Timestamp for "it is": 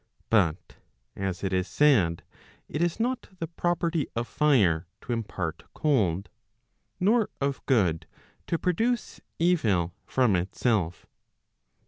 1.43-1.67, 2.67-2.99